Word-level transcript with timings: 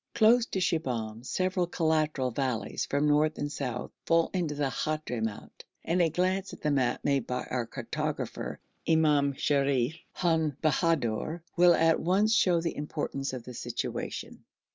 Close 0.15 0.47
to 0.47 0.59
Shibahm 0.59 1.23
several 1.23 1.67
collateral 1.67 2.31
valleys 2.31 2.87
from 2.87 3.07
north 3.07 3.37
and 3.37 3.51
south 3.51 3.91
fall 4.07 4.31
into 4.33 4.55
the 4.55 4.71
Hadhramout, 4.71 5.63
and 5.85 6.01
a 6.01 6.09
glance 6.09 6.53
at 6.53 6.61
the 6.61 6.71
map 6.71 7.01
made 7.05 7.27
by 7.27 7.43
our 7.51 7.67
chartographer, 7.67 8.57
Imam 8.89 9.33
Sharif, 9.33 9.93
Khan 10.15 10.57
Bahadur, 10.63 11.43
will 11.55 11.75
at 11.75 11.99
once 11.99 12.33
show 12.33 12.59
the 12.59 12.75
importance 12.75 13.31
of 13.31 13.43
this 13.43 13.59
situation. 13.59 14.43